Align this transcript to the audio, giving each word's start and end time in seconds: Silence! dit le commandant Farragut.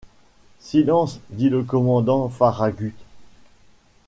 Silence! 0.57 1.19
dit 1.29 1.49
le 1.51 1.61
commandant 1.61 2.27
Farragut. 2.27 2.95